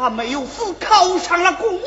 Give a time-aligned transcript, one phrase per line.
[0.00, 1.80] 他没有死考上了功名。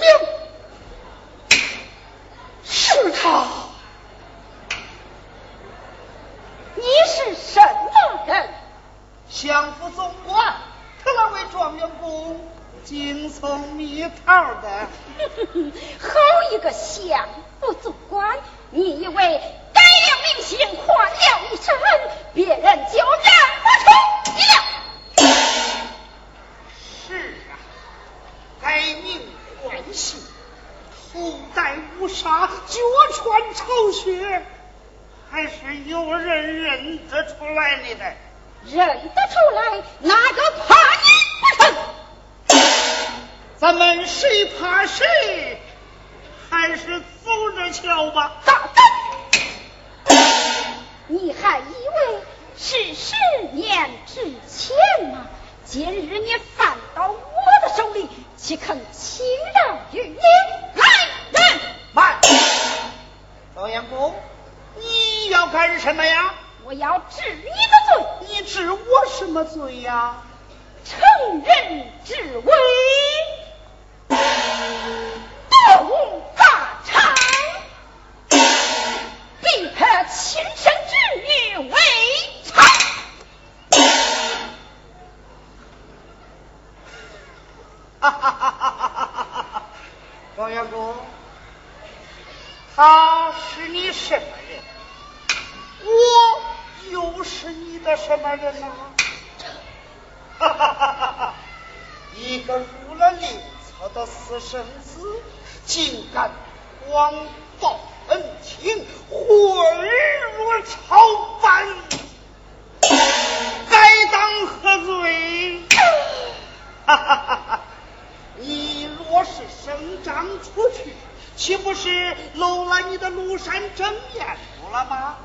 [121.36, 125.15] 岂不是漏了你的庐山真面目了吗？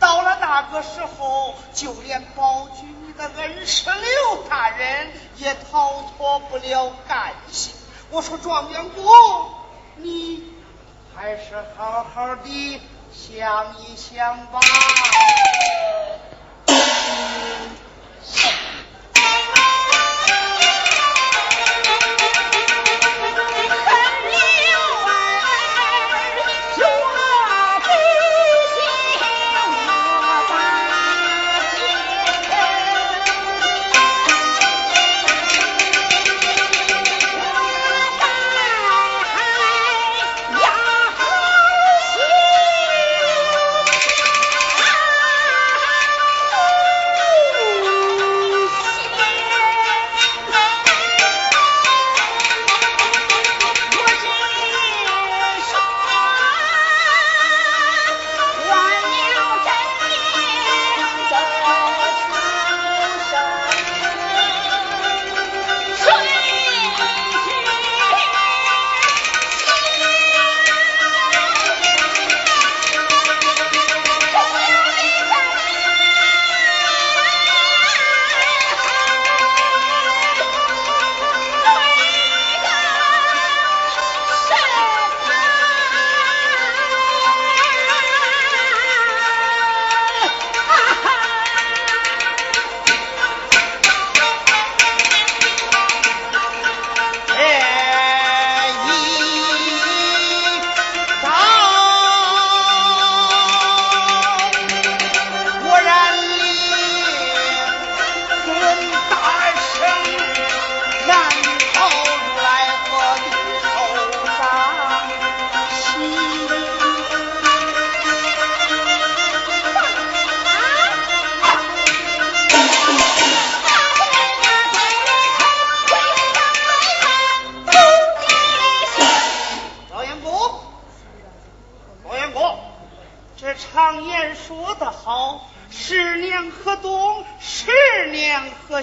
[0.00, 7.72] 到了那个时候，就连保举你的恩师刘大人也逃脱不了干系。
[8.10, 9.02] 我说状元哥，
[9.96, 10.52] 你
[11.16, 12.80] 还是好好的
[13.12, 14.60] 想一想吧。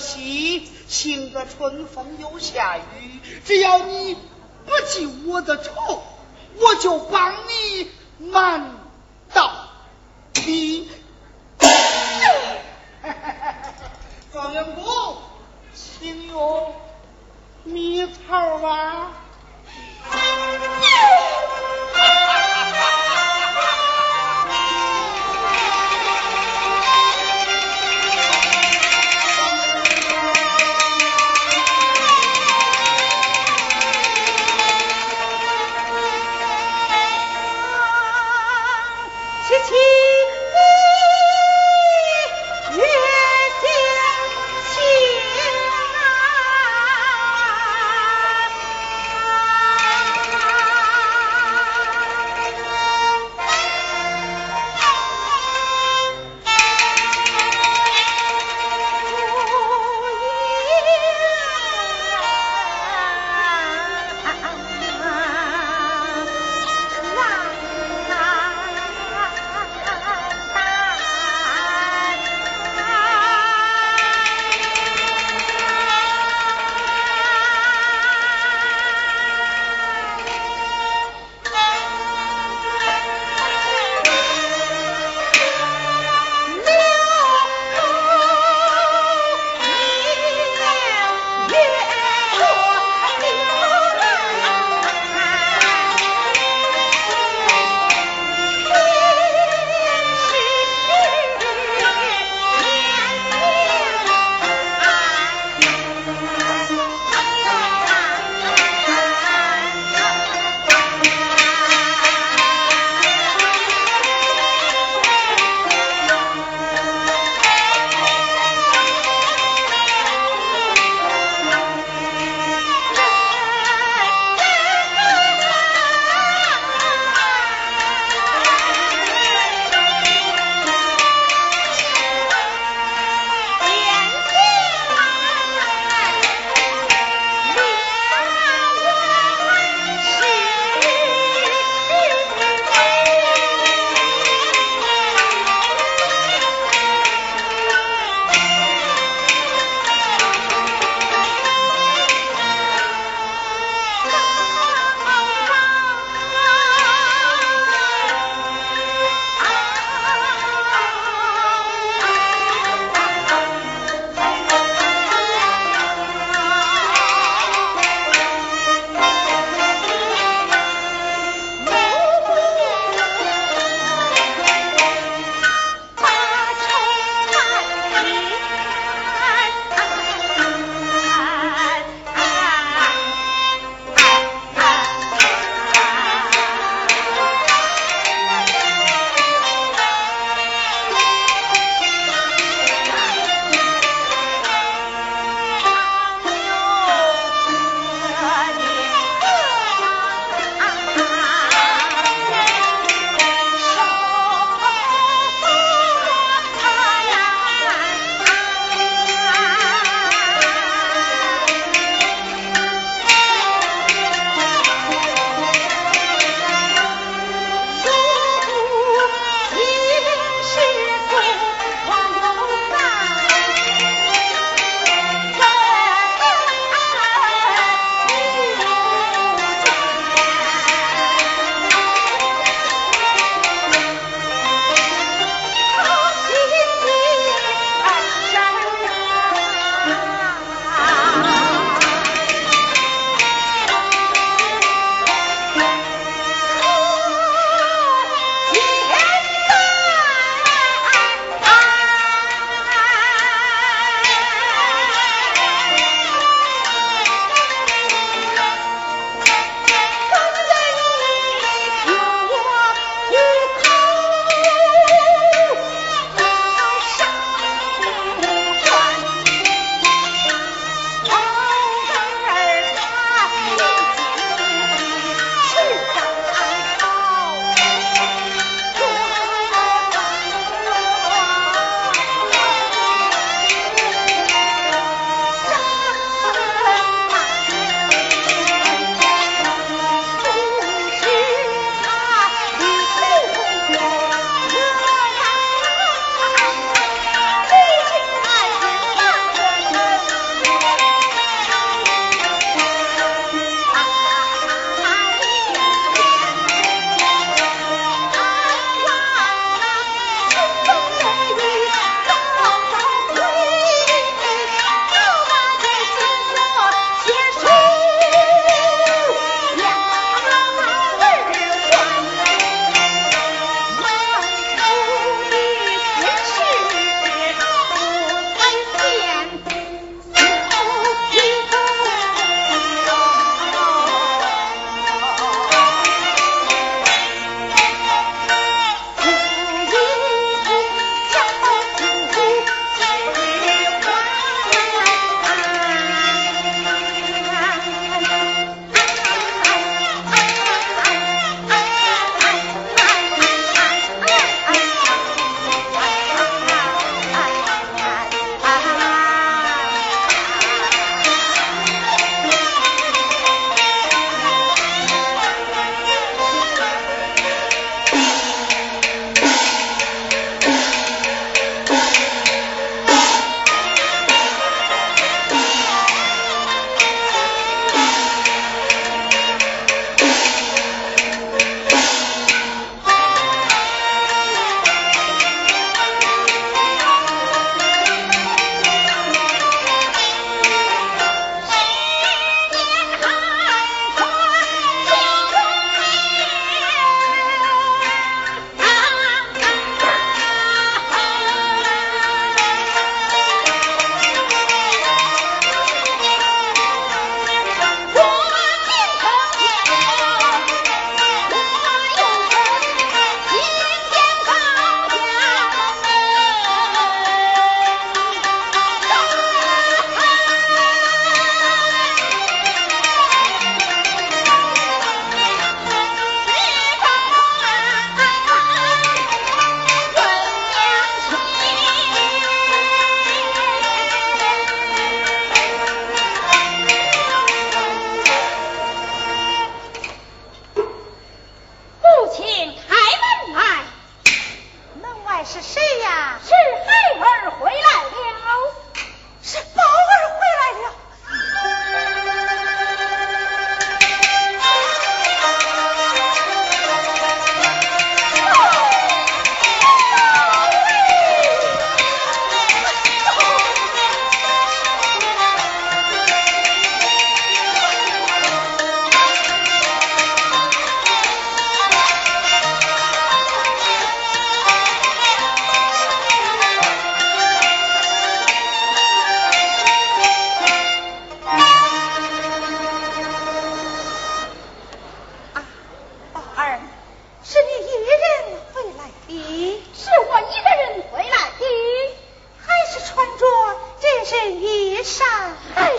[0.05, 6.03] 西，行个春风又下雨，只要你不记我的仇，
[6.59, 7.89] 我就帮你
[8.31, 8.69] 瞒
[9.33, 9.51] 到
[10.31, 10.89] 底。
[14.31, 15.17] 状元府，
[15.73, 16.73] 请用
[17.63, 19.11] 蜜桃吧。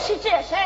[0.07, 0.57] 是这谁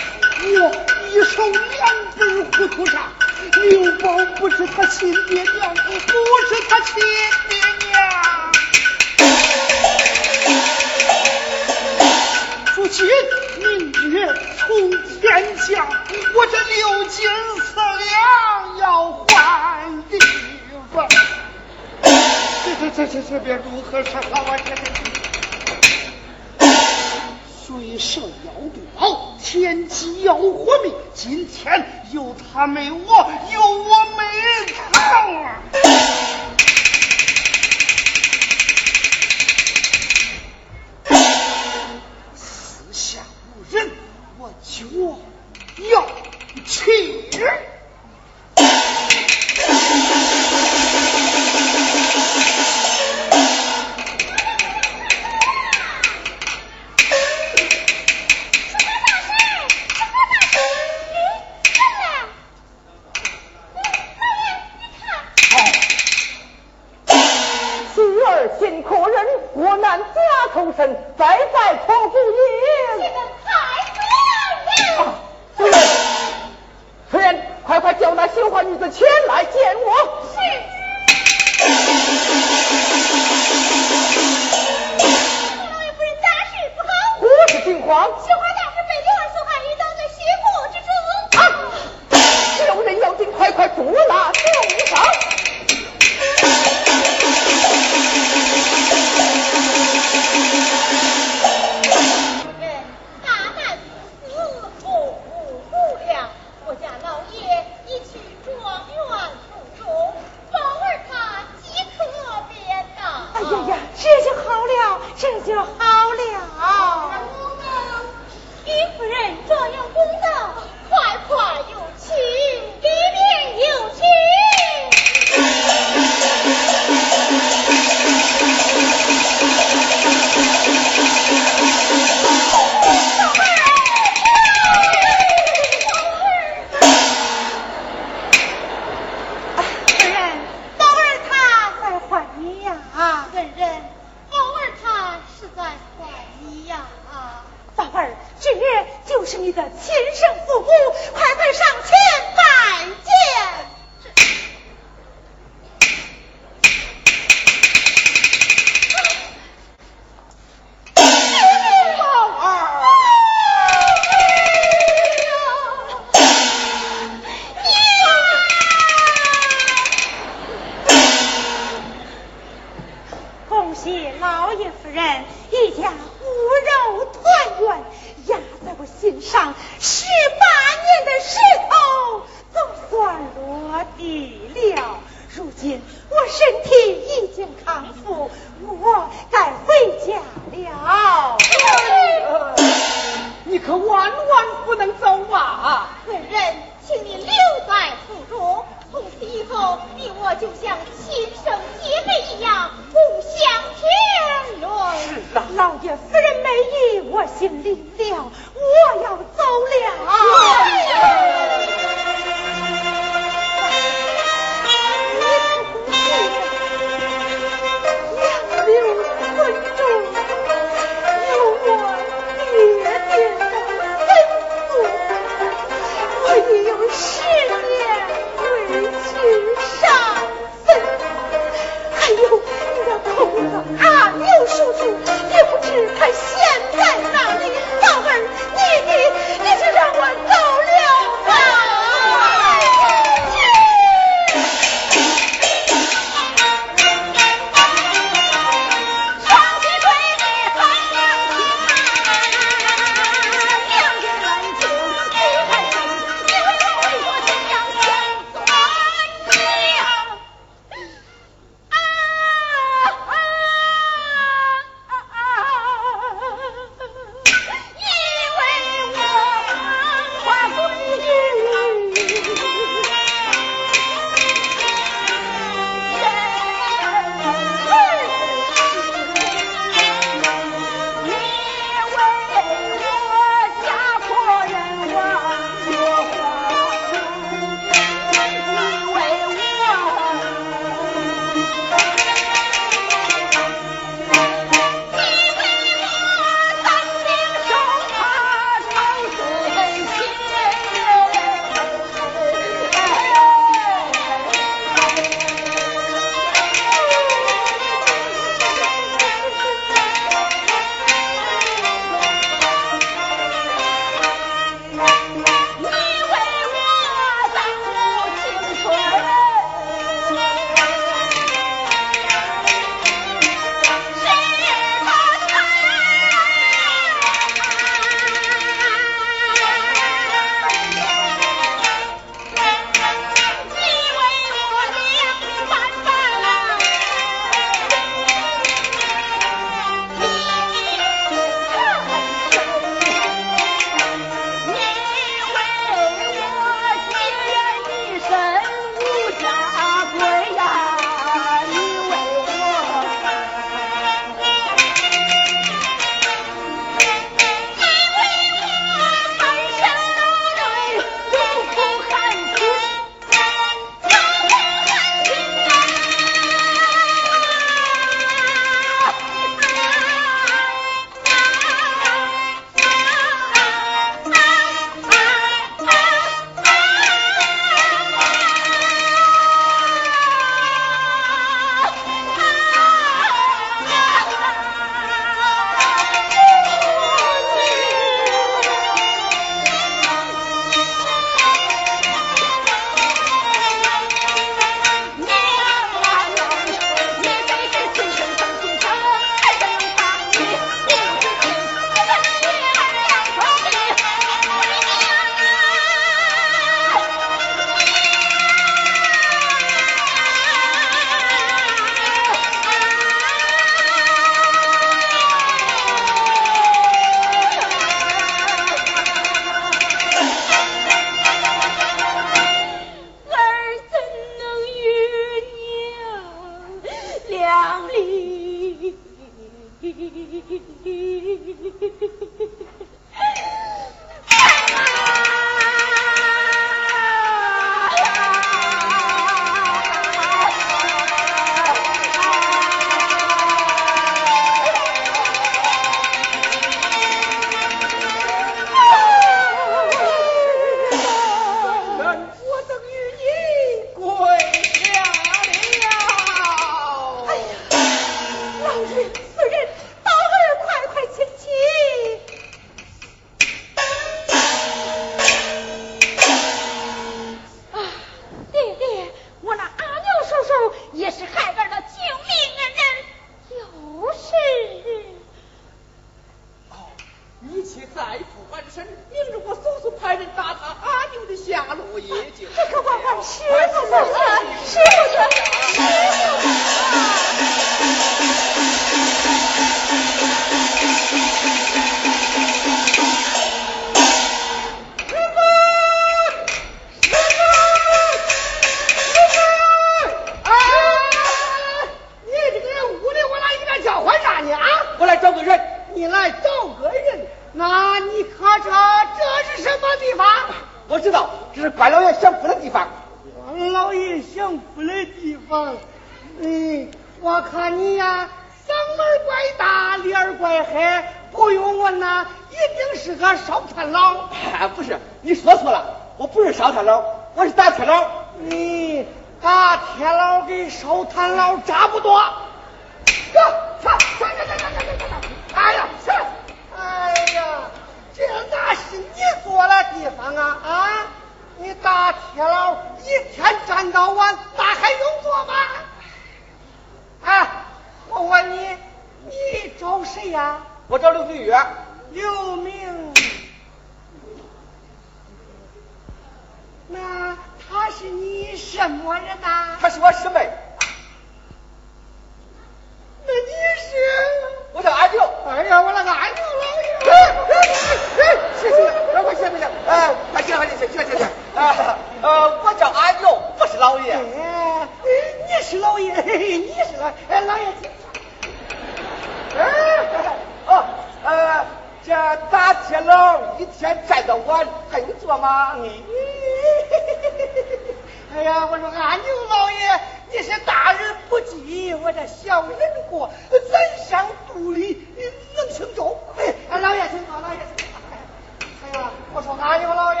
[599.24, 600.00] 说：“阿牛老爷，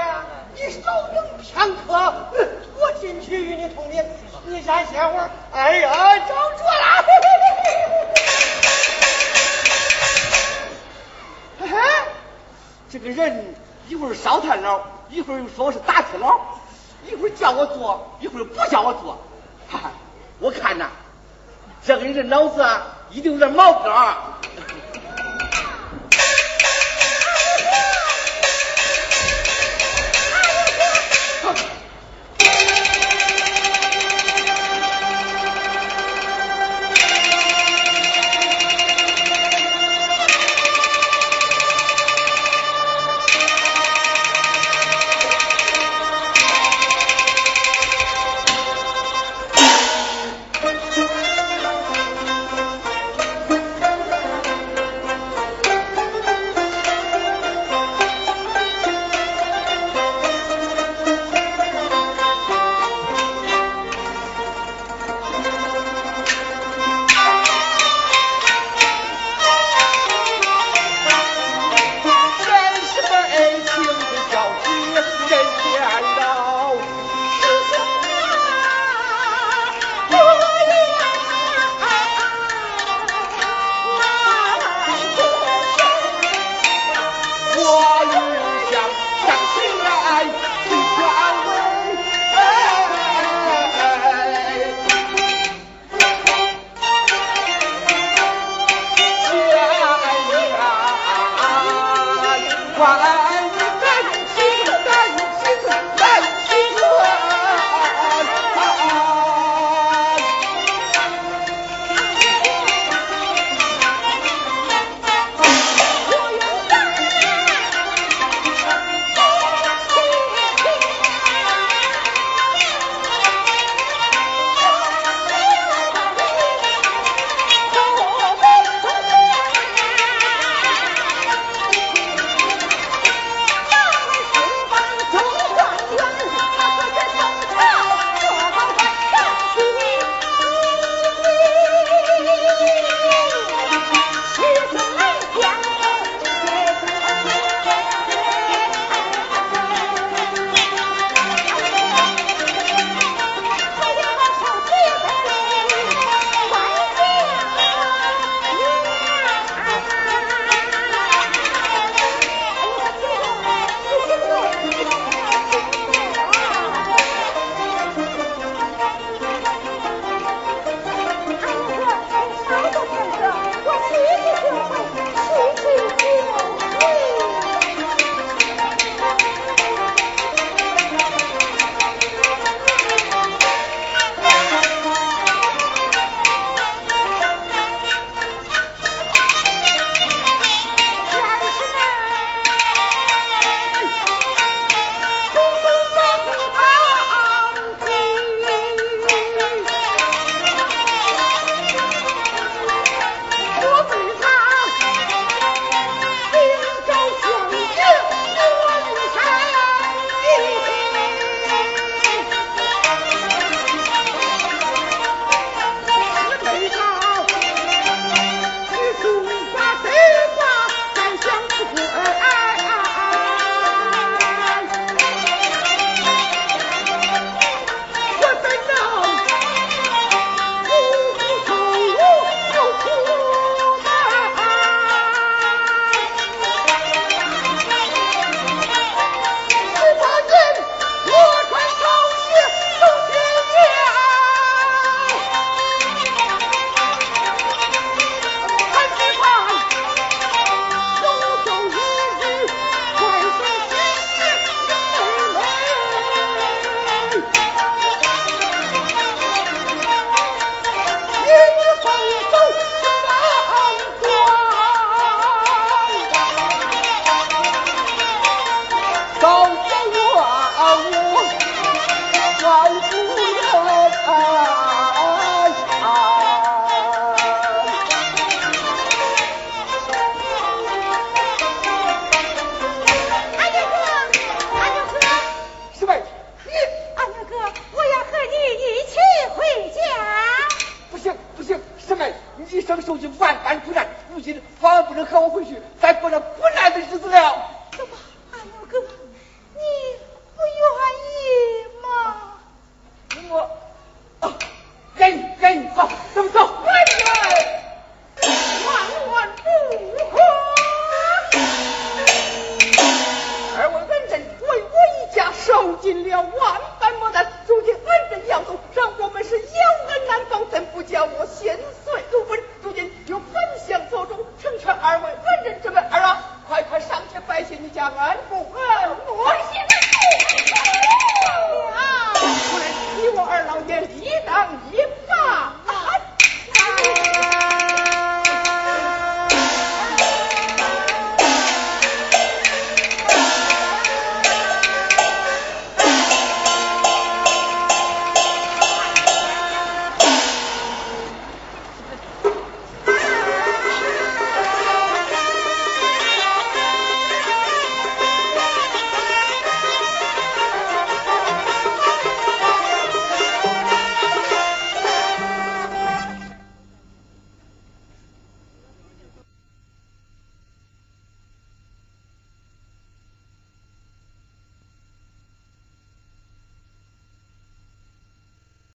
[0.54, 2.14] 你稍等片刻，
[2.76, 4.04] 我进去与你通禀。
[4.44, 7.04] 你先歇会儿。”哎呀，找着了！
[7.06, 7.26] 嘿嘿
[11.60, 11.78] 嘿嘿
[12.90, 13.54] 这个人
[13.88, 16.38] 一会儿烧炭佬，一会儿又说我是打铁佬，
[17.10, 19.18] 一会儿叫我做，一会儿不叫我做。
[19.70, 19.90] 哈哈，
[20.38, 20.90] 我看呐，
[21.82, 23.90] 这个人这脑子啊，一定有点毛病。